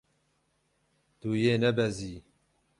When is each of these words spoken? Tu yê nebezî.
Tu 1.19 1.29
yê 1.43 1.53
nebezî. 1.63 2.15